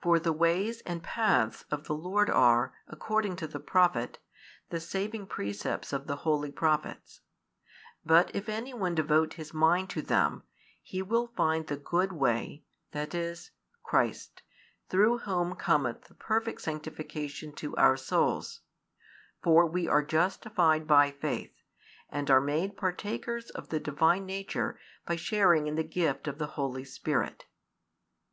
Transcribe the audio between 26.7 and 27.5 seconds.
Spirit.